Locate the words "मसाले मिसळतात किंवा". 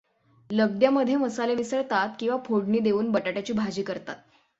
1.15-2.37